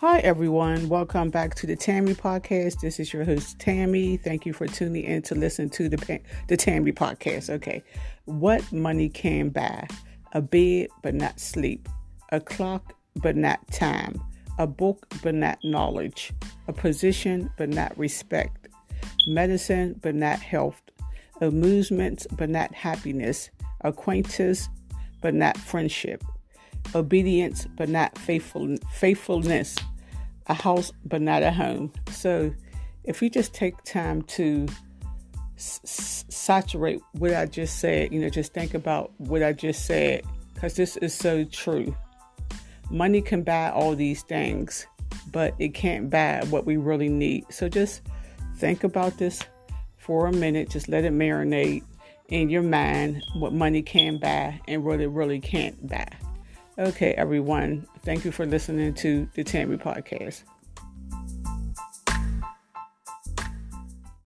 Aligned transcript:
Hi, 0.00 0.18
everyone. 0.18 0.90
Welcome 0.90 1.30
back 1.30 1.54
to 1.54 1.66
the 1.66 1.74
Tammy 1.74 2.12
Podcast. 2.12 2.80
This 2.80 3.00
is 3.00 3.14
your 3.14 3.24
host, 3.24 3.58
Tammy. 3.58 4.18
Thank 4.18 4.44
you 4.44 4.52
for 4.52 4.66
tuning 4.66 5.04
in 5.04 5.22
to 5.22 5.34
listen 5.34 5.70
to 5.70 5.88
the, 5.88 6.20
the 6.48 6.56
Tammy 6.58 6.92
Podcast. 6.92 7.48
Okay. 7.48 7.82
What 8.26 8.70
money 8.70 9.08
can 9.08 9.48
buy? 9.48 9.88
A 10.34 10.42
bed, 10.42 10.88
but 11.02 11.14
not 11.14 11.40
sleep. 11.40 11.88
A 12.30 12.40
clock, 12.40 12.92
but 13.22 13.36
not 13.36 13.66
time. 13.72 14.22
A 14.58 14.66
book, 14.66 15.06
but 15.22 15.34
not 15.34 15.60
knowledge. 15.64 16.30
A 16.68 16.74
position, 16.74 17.50
but 17.56 17.70
not 17.70 17.96
respect. 17.96 18.68
Medicine, 19.26 19.98
but 20.02 20.14
not 20.14 20.40
health. 20.40 20.82
Amusement, 21.40 22.26
but 22.32 22.50
not 22.50 22.74
happiness. 22.74 23.48
Acquaintance, 23.80 24.68
but 25.22 25.32
not 25.32 25.56
friendship 25.56 26.22
obedience 26.96 27.66
but 27.76 27.88
not 27.88 28.16
faithful 28.18 28.76
faithfulness. 28.92 29.76
A 30.48 30.54
house 30.54 30.92
but 31.04 31.22
not 31.22 31.42
a 31.42 31.50
home. 31.50 31.92
So 32.10 32.52
if 33.04 33.20
we 33.20 33.30
just 33.30 33.54
take 33.54 33.82
time 33.84 34.22
to 34.22 34.66
s- 35.56 36.24
saturate 36.28 37.00
what 37.12 37.32
i 37.32 37.46
just 37.46 37.78
said 37.78 38.12
you 38.12 38.20
know 38.20 38.28
just 38.28 38.52
think 38.52 38.74
about 38.74 39.10
what 39.18 39.42
i 39.42 39.52
just 39.52 39.86
said 39.86 40.22
because 40.56 40.74
this 40.74 40.96
is 40.96 41.12
so 41.12 41.44
true. 41.44 41.94
Money 42.90 43.20
can 43.20 43.42
buy 43.42 43.70
all 43.70 43.94
these 43.94 44.22
things 44.22 44.86
but 45.32 45.54
it 45.58 45.74
can't 45.74 46.08
buy 46.08 46.42
what 46.48 46.64
we 46.64 46.78
really 46.78 47.10
need. 47.10 47.44
So 47.50 47.68
just 47.68 48.00
think 48.56 48.84
about 48.84 49.18
this 49.18 49.42
for 49.98 50.26
a 50.26 50.32
minute. 50.32 50.70
Just 50.70 50.88
let 50.88 51.04
it 51.04 51.12
marinate 51.12 51.84
in 52.28 52.48
your 52.48 52.62
mind 52.62 53.22
what 53.34 53.52
money 53.52 53.82
can 53.82 54.18
buy 54.18 54.58
and 54.66 54.82
what 54.82 55.00
it 55.00 55.08
really 55.08 55.40
can't 55.40 55.86
buy 55.86 56.08
Okay, 56.78 57.12
everyone. 57.12 57.86
Thank 58.00 58.26
you 58.26 58.30
for 58.30 58.44
listening 58.44 58.92
to 58.94 59.26
the 59.32 59.42
Tammy 59.42 59.78
Podcast. 59.78 60.42